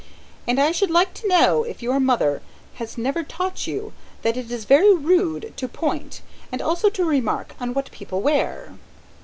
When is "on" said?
7.59-7.75